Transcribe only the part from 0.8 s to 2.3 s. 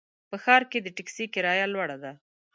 د ټکسي کرایه لوړه ده.